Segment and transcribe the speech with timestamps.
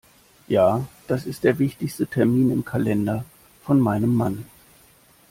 [0.47, 3.23] Ja, das ist der wichtigste Termin im Kalender
[3.63, 4.45] von meinem Mann.